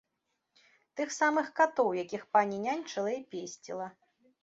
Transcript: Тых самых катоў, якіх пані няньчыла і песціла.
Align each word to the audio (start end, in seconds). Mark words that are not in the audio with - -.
Тых 1.01 1.13
самых 1.19 1.53
катоў, 1.61 1.89
якіх 2.03 2.27
пані 2.35 2.57
няньчыла 2.67 3.11
і 3.21 3.25
песціла. 3.37 3.87